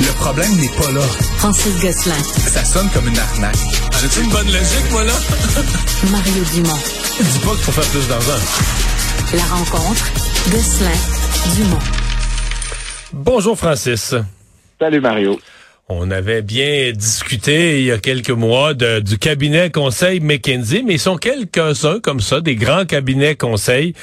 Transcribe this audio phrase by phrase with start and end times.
[0.00, 1.00] Le problème n'est pas là.
[1.38, 2.22] Francis Gosselin.
[2.22, 3.56] Ça sonne comme une arnaque.
[4.00, 5.12] J'ai une bonne logique, moi, là?
[6.10, 6.78] Mario Dumont.
[7.20, 8.40] Dis pas qu'il faut faire plus d'argent.
[9.34, 10.04] La rencontre.
[10.50, 11.54] Gosselin.
[11.56, 11.78] Dumont.
[13.12, 14.14] Bonjour, Francis.
[14.78, 15.38] Salut, Mario.
[15.92, 21.00] On avait bien discuté il y a quelques mois du cabinet conseil McKinsey, mais ils
[21.00, 23.94] sont quelques-uns comme ça, des grands cabinets conseils.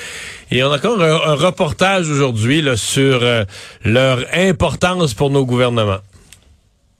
[0.52, 3.46] Et on a encore un, reportage aujourd'hui sur euh,
[3.86, 6.00] leur importance pour nos gouvernements.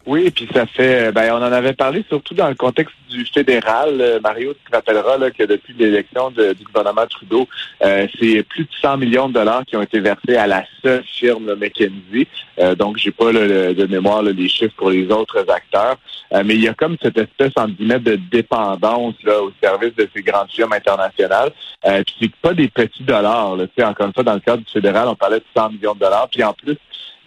[0.08, 3.98] Oui, puis ça fait, ben, on en avait parlé surtout dans le contexte du fédéral.
[4.00, 7.46] Euh, Mario, tu te rappelleras là, que depuis l'élection de, du gouvernement Trudeau,
[7.84, 11.04] euh, c'est plus de 100 millions de dollars qui ont été versés à la seule
[11.04, 12.26] firme là, McKinsey.
[12.60, 15.98] Euh, donc, j'ai pas là, de mémoire les chiffres pour les autres acteurs,
[16.34, 19.94] euh, mais il y a comme cette espèce en guillemets de dépendance là, au service
[19.96, 21.52] de ces grandes firmes internationales.
[21.86, 23.58] Euh, puis c'est pas des petits dollars.
[23.58, 26.00] Là, encore une fois, dans le cadre du fédéral, on parlait de 100 millions de
[26.00, 26.30] dollars.
[26.32, 26.78] Puis en plus,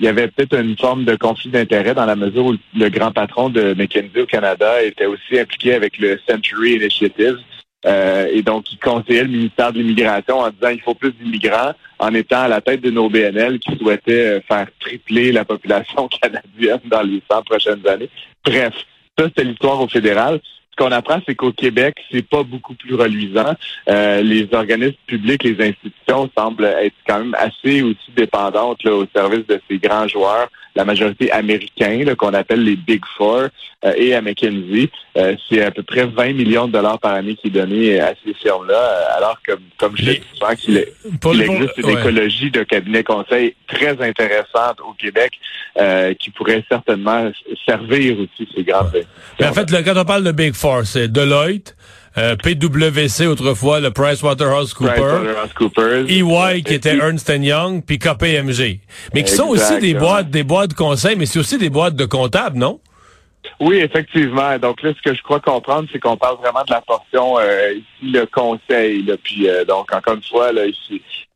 [0.01, 3.13] il y avait peut-être une forme de conflit d'intérêt dans la mesure où le grand
[3.13, 7.39] patron de McKinsey au Canada était aussi impliqué avec le Century Initiative.
[7.87, 11.73] Euh, et donc, il conseillait le ministère de l'Immigration en disant il faut plus d'immigrants,
[11.99, 16.09] en étant à la tête de nos BNL qui souhaitaient euh, faire tripler la population
[16.23, 18.11] canadienne dans les 100 prochaines années.
[18.45, 18.75] Bref,
[19.19, 22.95] ça, c'était l'histoire au fédéral ce qu'on apprend, c'est qu'au Québec, c'est pas beaucoup plus
[22.95, 23.55] reluisant.
[23.89, 29.07] Euh, les organismes publics, les institutions semblent être quand même assez aussi dépendantes là, au
[29.15, 33.49] service de ces grands joueurs, la majorité américains, qu'on appelle les Big Four,
[33.85, 34.91] euh, et à McKinsey.
[35.17, 38.15] Euh, c'est à peu près 20 millions de dollars par année qui est donné à
[38.25, 43.55] ces firmes-là, alors que, comme je l'ai souvent, qu'il existe une écologie de cabinet conseil
[43.67, 45.33] très intéressante au Québec
[46.19, 47.31] qui pourrait certainement
[47.67, 48.87] servir aussi ces grands...
[49.39, 51.75] Mais en fait, quand on parle de Big Four, c'est Deloitte,
[52.19, 58.81] euh, PwC autrefois, le PricewaterhouseCoopers, EY qui était Ernst Young, puis KPMG.
[59.15, 61.97] Mais qui sont aussi des boîtes, des boîtes de conseil, mais c'est aussi des boîtes
[61.97, 62.81] de comptables, non?
[63.59, 64.59] Oui, effectivement.
[64.59, 67.75] Donc là, ce que je crois comprendre, c'est qu'on parle vraiment de la portion euh,
[67.75, 69.05] ici, le conseil.
[69.23, 70.63] Puis euh, donc, encore une fois, là,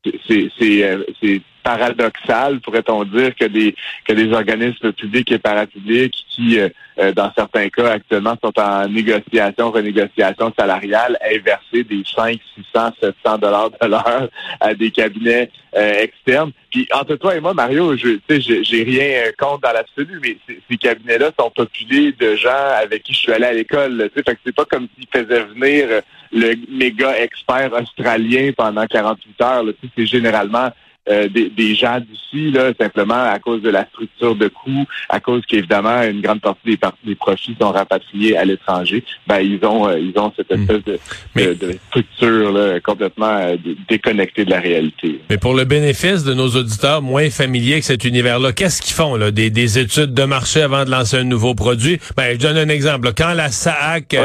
[0.03, 7.13] c'est paradoxal, pourrait-on dire, que des que des organismes publics et parapublics qui, euh, euh,
[7.13, 12.39] dans certains cas, actuellement sont en négociation, renégociation salariale, aient versé des 5,
[12.73, 14.29] 600, 700 dollars de l'heure
[14.61, 16.53] à des cabinets euh, externes.
[16.71, 20.37] Puis entre toi et moi, Mario, je sais, j'ai rien contre dans l'absolu, mais
[20.71, 24.11] ces cabinets-là sont populés de gens avec qui je suis allé à l'école.
[24.15, 26.03] Fait que c'est pas comme s'ils faisaient venir
[26.33, 29.65] le méga expert australien pendant 48 heures.
[29.97, 30.71] C'est généralement
[31.09, 35.43] euh, des, gens d'ici, là, simplement à cause de la structure de coûts, à cause
[35.47, 39.99] qu'évidemment une grande partie des, des profits sont rapatriés à l'étranger, ben ils ont euh,
[39.99, 40.63] ils ont cette hmm.
[40.63, 43.57] espèce de, structure là, complètement euh,
[43.89, 45.21] déconnectée de la réalité.
[45.29, 49.17] Mais pour le bénéfice de nos auditeurs moins familiers avec cet univers-là, qu'est-ce qu'ils font
[49.17, 49.31] là?
[49.31, 51.99] Des, des, études de marché avant de lancer un nouveau produit?
[52.17, 53.13] Ben je donne un exemple.
[53.15, 54.17] Quand la SAAC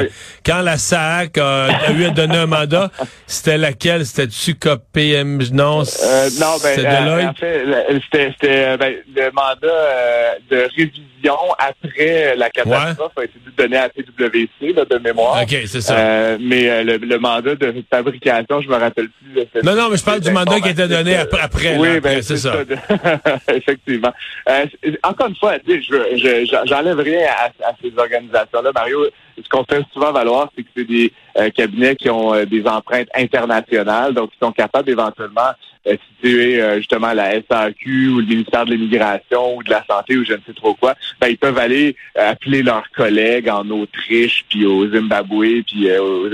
[0.46, 2.91] quand la SAAC a, eu à donner un mandat,
[3.28, 4.06] c'était laquelle?
[4.06, 5.84] C'était-tu KPM Non.
[6.40, 13.12] non ben, ben, euh, c'était euh, ben, le mandat euh, de révision après la catastrophe
[13.18, 15.41] a été donné à PwC de mémoire.
[15.41, 16.38] OK, c'est ça.
[16.40, 19.46] mais le, mandat de fabrication, je me rappelle plus.
[19.63, 21.41] Non, non, mais je parle du mandat qui était donné après.
[21.41, 22.53] après oui, ben, c'est ça.
[23.53, 24.13] Effectivement.
[25.03, 27.28] encore une fois, je j'enlève rien
[27.63, 29.06] à, ces organisations-là, Mario
[29.44, 31.12] ce qu'on fait souvent valoir, c'est que c'est des
[31.56, 35.52] cabinets qui ont des empreintes internationales, donc qui sont capables éventuellement
[35.88, 40.18] euh, situé euh, justement la SAQ ou le ministère de l'Immigration ou de la Santé
[40.18, 43.68] ou je ne sais trop quoi, ben, ils peuvent aller euh, appeler leurs collègues en
[43.70, 45.90] Autriche, puis au Zimbabwe, puis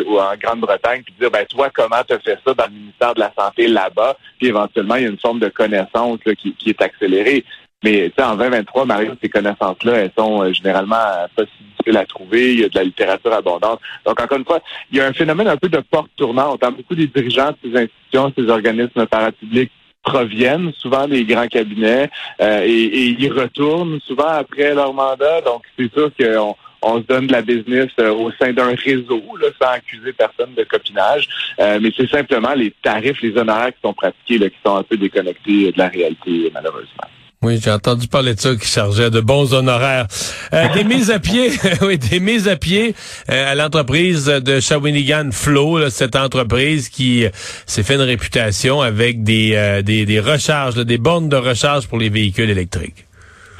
[0.08, 3.20] ou en Grande-Bretagne, puis dire ben toi, comment tu fait ça dans le ministère de
[3.20, 6.82] la Santé là-bas, puis éventuellement, il y a une forme de connaissance qui, qui est
[6.82, 7.46] accélérée.
[7.84, 10.96] Mais en 2023, Mario, ces connaissances-là, elles sont euh, généralement
[11.36, 12.53] pas si difficiles à trouver.
[12.53, 13.80] Il y a de la littérature abondante.
[14.06, 14.59] Donc, encore une fois,
[14.91, 16.62] il y a un phénomène un peu de porte tournante.
[16.62, 19.72] Beaucoup des dirigeants de ces institutions, ces organismes parapublics
[20.03, 22.09] proviennent souvent des grands cabinets
[22.40, 25.42] euh, et, ils retournent souvent après leur mandat.
[25.42, 29.22] Donc, c'est sûr qu'on on se donne de la business euh, au sein d'un réseau,
[29.39, 31.27] là, sans accuser personne de copinage.
[31.60, 34.98] mais c'est simplement les tarifs, les honoraires qui sont pratiqués là, qui sont un peu
[34.98, 37.10] déconnectés de la réalité, malheureusement.
[37.45, 40.07] Oui, j'ai entendu parler de ça qui chargeait de bons honoraires.
[40.51, 41.51] Euh, des mises à pied,
[41.83, 42.95] oui, des mises à pied
[43.30, 47.30] euh, à l'entreprise de Shawinigan Flow, cette entreprise qui euh,
[47.68, 52.09] s'est fait une réputation avec des, des, des recharges, des bornes de recharge pour les
[52.09, 53.06] véhicules électriques.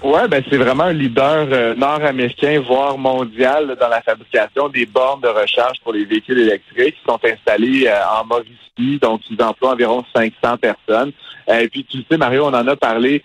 [0.01, 5.27] Ouais, ben c'est vraiment un leader nord-américain, voire mondial, dans la fabrication des bornes de
[5.27, 7.88] recharge pour les véhicules électriques qui sont installées
[8.19, 8.99] en Mauricie.
[8.99, 11.11] Donc, ils emploient environ 500 personnes.
[11.47, 13.24] Et puis tu le sais, Mario, on en a parlé.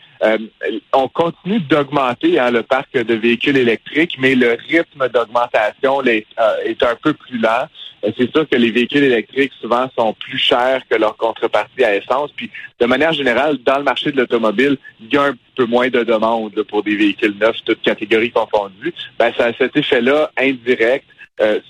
[0.93, 6.27] on continue d'augmenter hein, le parc de véhicules électriques, mais le rythme d'augmentation est,
[6.65, 7.67] est un peu plus lent.
[8.03, 12.31] C'est sûr que les véhicules électriques souvent sont plus chers que leur contrepartie à essence.
[12.35, 15.89] Puis de manière générale, dans le marché de l'automobile, il y a un peu moins
[15.89, 18.95] de demandes pour des véhicules neufs, toutes catégories confondues.
[19.19, 21.20] Ben, ça a cet effet-là indirect euh,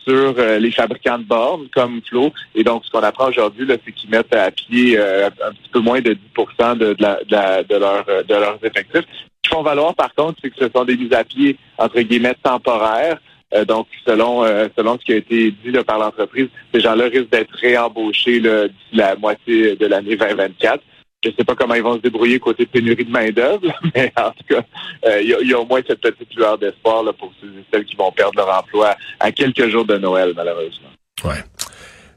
[0.05, 2.33] sur euh, les fabricants de bornes comme Flo.
[2.55, 5.81] Et donc, ce qu'on apprend aujourd'hui, c'est qu'ils mettent à pied euh, un petit peu
[5.81, 9.05] moins de 10 de, de, de, leur, de leurs effectifs.
[9.05, 12.01] Ce qu'ils font valoir, par contre, c'est que ce sont des mises à pied, entre
[12.01, 13.19] guillemets, temporaires.
[13.67, 14.45] donc, selon
[14.77, 19.17] selon ce qui a été dit par l'entreprise, ces gens-là risquent d'être réembauchés d'ici la
[19.17, 20.83] moitié de l'année 2024.
[21.23, 23.61] Je ne sais pas comment ils vont se débrouiller côté pénurie de main-d'œuvre,
[23.95, 24.65] mais en tout cas,
[25.05, 27.95] euh, il y, a au moins cette petite lueur d'espoir pour ceux et celles qui
[27.95, 30.89] vont perdre leur emploi à quelques jours de Noël, malheureusement.
[31.25, 31.45] Ouais.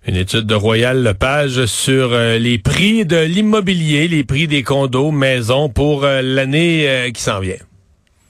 [0.07, 5.11] Une étude de Royal Lepage sur euh, les prix de l'immobilier, les prix des condos,
[5.11, 7.55] maisons pour euh, l'année qui s'en vient.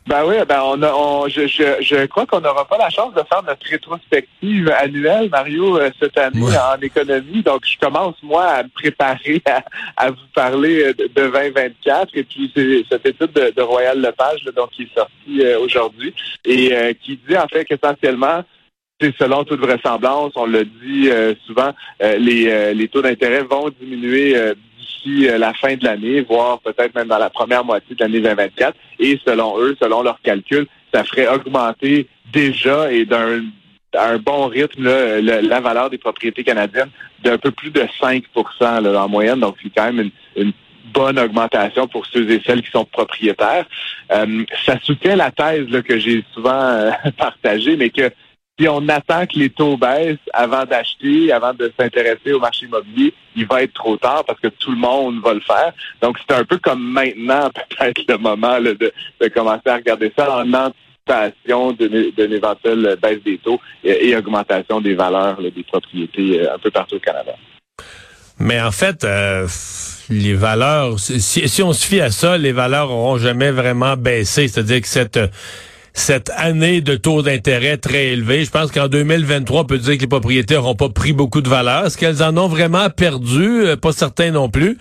[0.05, 3.13] Ben oui, ben on a, on, je, je, je crois qu'on n'aura pas la chance
[3.13, 7.41] de faire notre rétrospective annuelle, Mario, euh, cette année en économie.
[7.41, 9.41] Donc, je commence moi à me préparer
[9.95, 12.09] à, vous parler euh, de, 2024.
[12.15, 16.13] Et puis, c'est cette étude de, Royal Lepage, donc qui est sortie euh, aujourd'hui
[16.43, 18.43] et qui dit en fait qu'essentiellement,
[19.17, 21.09] selon toute vraisemblance, on le dit
[21.45, 24.35] souvent, les, les taux d'intérêt vont diminuer
[25.03, 28.19] d'ici euh, la fin de l'année, voire peut-être même dans la première moitié de l'année
[28.19, 28.75] 2024.
[28.99, 33.43] Et selon eux, selon leurs calculs, ça ferait augmenter déjà et d'un
[33.95, 36.89] un bon rythme la valeur des propriétés canadiennes
[37.23, 38.23] d'un peu plus de 5%
[38.95, 39.39] en moyenne.
[39.39, 40.51] Donc, c'est quand même une,
[40.91, 43.65] bonne augmentation pour ceux et celles qui sont propriétaires.
[44.11, 48.11] Euh, ça soutient la thèse que j'ai souvent euh, partagée, mais que
[48.59, 53.13] si on attend que les taux baissent avant d'acheter, avant de s'intéresser au marché immobilier,
[53.35, 55.73] il va être trop tard parce que tout le monde va le faire.
[56.01, 58.93] Donc, c'est un peu comme maintenant, peut-être le moment de,
[59.29, 65.41] commencer à regarder ça en anticipation d'une éventuelle baisse des taux et, augmentation des valeurs
[65.41, 67.33] des propriétés euh, un peu partout au Canada.
[68.39, 69.47] Mais en fait, euh,
[70.09, 74.47] les valeurs, si, si, on se fie à ça, les valeurs n'auront jamais vraiment baissé.
[74.47, 75.19] C'est-à-dire que cette
[75.93, 78.43] cette année de taux d'intérêt très élevé.
[78.45, 81.49] Je pense qu'en 2023, on peut dire que les propriétaires n'ont pas pris beaucoup de
[81.49, 81.85] valeur.
[81.85, 83.65] Est-ce qu'elles en ont vraiment perdu?
[83.65, 84.77] Euh, pas certain non plus.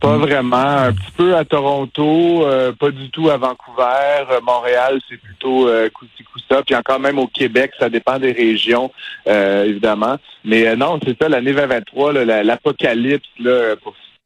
[0.00, 0.56] Pas vraiment.
[0.56, 4.24] Un petit peu à Toronto, euh, pas du tout à Vancouver.
[4.30, 5.90] Euh, Montréal, c'est plutôt euh,
[6.48, 6.62] ça.
[6.62, 8.90] Puis encore même au Québec, ça dépend des régions,
[9.26, 10.16] évidemment.
[10.42, 13.76] Mais non, c'est ça, l'année 2023, l'apocalypse là,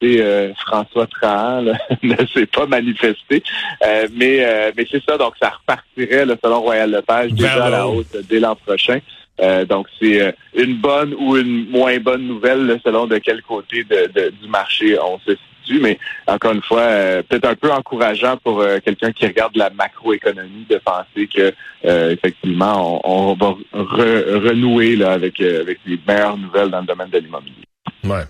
[0.04, 1.62] euh, François Trahan
[2.02, 3.42] ne s'est pas manifesté.
[3.84, 7.86] Euh, mais euh, mais c'est ça, donc ça repartirait selon Royal Lepage déjà à la
[7.86, 8.98] hausse dès l'an prochain.
[9.68, 14.96] donc c'est une bonne ou une moins bonne nouvelle selon de quel côté du marché
[15.00, 15.80] on se situe.
[15.80, 16.86] Mais encore une fois,
[17.28, 21.52] peut-être un peu encourageant pour quelqu'un qui regarde la macroéconomie de penser que
[22.12, 27.64] effectivement on, va renouer là, avec, avec les meilleures nouvelles dans le domaine de l'immobilier.
[28.04, 28.24] Ouais.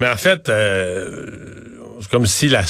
[0.00, 1.26] Mais en fait, euh,
[2.00, 2.62] c'est comme si la,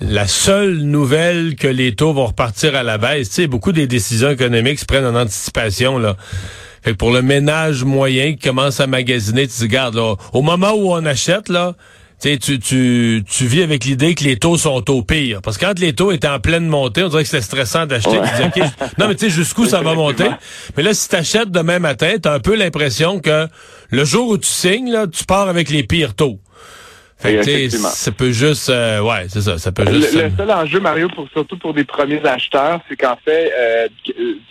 [0.00, 3.86] la, seule nouvelle que les taux vont repartir à la baisse, tu sais, beaucoup des
[3.86, 6.16] décisions économiques se prennent en anticipation, là.
[6.82, 10.40] Fait que pour le ménage moyen qui commence à magasiner, tu te regardes, là, au
[10.40, 11.74] moment où on achète, là,
[12.20, 15.40] tu, tu, tu vis avec l'idée que les taux sont au pire.
[15.42, 18.18] Parce que quand les taux étaient en pleine montée, on dirait que c'était stressant d'acheter.
[18.98, 20.28] non, mais tu sais, jusqu'où ça va monter?
[20.76, 23.48] Mais là, si tu achètes demain matin, tu as un peu l'impression que
[23.90, 26.38] le jour où tu signes, là, tu pars avec les pires taux.
[27.18, 30.14] Fait que, ça peut juste, euh, ouais, c'est ça, ça peut juste.
[30.14, 33.88] Le, seul enjeu, Mario, pour, surtout pour des premiers acheteurs, c'est qu'en fait, euh,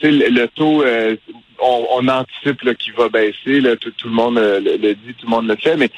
[0.04, 1.16] le, le taux, euh,
[1.62, 5.56] on, anticipe qu'il va baisser, là, tout, le monde le, dit, tout le monde le
[5.56, 5.90] fait, mais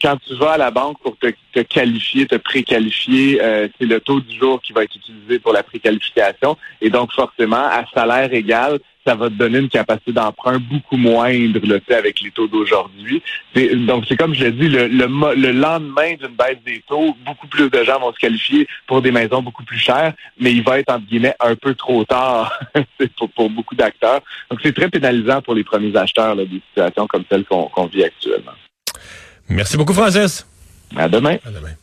[0.00, 3.40] quand tu vas à la banque pour te, te qualifier, te préqualifier,
[3.78, 7.56] c'est le taux du jour qui va être utilisé pour la préqualification, et donc forcément,
[7.56, 12.20] à salaire égal, ça va te donner une capacité d'emprunt beaucoup moindre le fait avec
[12.20, 13.22] les taux d'aujourd'hui.
[13.86, 17.70] Donc, c'est comme je l'ai dit, le, le, lendemain d'une baisse des taux, beaucoup plus
[17.70, 20.92] de gens vont se qualifier pour des maisons beaucoup plus chères, mais il va être,
[20.92, 22.58] entre guillemets, un peu trop tard
[23.16, 24.20] pour, pour beaucoup d'acteurs.
[24.50, 28.04] Donc, c'est très pénalisant pour les premiers acheteurs là, des situations comme celles qu'on vit
[28.04, 28.52] actuellement.
[29.48, 30.46] Merci beaucoup, Francis.
[30.96, 31.36] À demain.
[31.44, 31.76] À demain.